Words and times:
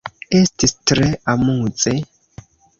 Estis 0.37 0.73
tre 0.93 1.05
amuze! 1.35 1.97